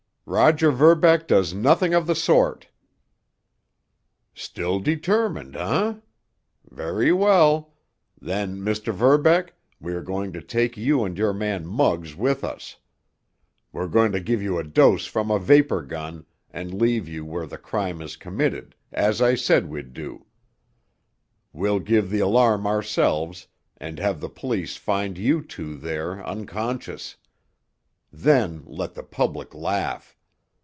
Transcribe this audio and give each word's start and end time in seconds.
"Roger 0.27 0.71
Verbeck 0.71 1.27
does 1.27 1.53
nothing 1.53 1.93
of 1.93 2.07
the 2.07 2.15
sort!" 2.15 2.69
"Still 4.33 4.79
determined, 4.79 5.57
eh? 5.57 5.95
Very 6.69 7.11
well. 7.11 7.73
Then, 8.21 8.61
Mr. 8.61 8.93
Verbeck, 8.93 9.55
we 9.81 9.91
are 9.93 10.01
going 10.03 10.31
to 10.31 10.41
take 10.41 10.77
you 10.77 11.03
and 11.03 11.17
your 11.17 11.33
man 11.33 11.65
Muggs 11.67 12.15
with 12.15 12.45
us. 12.45 12.77
We're 13.73 13.89
going 13.89 14.13
to 14.13 14.21
give 14.21 14.41
you 14.41 14.57
a 14.57 14.63
dose 14.63 15.05
from 15.05 15.29
a 15.29 15.37
vapor 15.39 15.81
gun 15.81 16.25
and 16.49 16.79
leave 16.81 17.09
you 17.09 17.25
where 17.25 17.47
the 17.47 17.57
crime 17.57 18.01
is 18.01 18.15
committed, 18.15 18.73
as 18.93 19.21
I 19.21 19.35
said 19.35 19.67
we'd 19.67 19.91
do. 19.91 20.27
We'll 21.51 21.79
give 21.79 22.09
the 22.09 22.19
alarm 22.21 22.65
ourselves 22.65 23.47
and 23.75 23.99
have 23.99 24.21
the 24.21 24.29
police 24.29 24.77
find 24.77 25.17
you 25.17 25.41
two 25.43 25.75
there 25.75 26.25
unconscious. 26.25 27.17
Then 28.13 28.63
let 28.65 28.93
the 28.93 29.03
public 29.03 29.53
laugh! 29.53 30.15